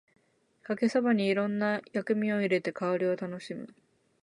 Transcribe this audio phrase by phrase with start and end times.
[0.63, 3.67] かけそばにいろんな薬味を入れて香りを楽しむ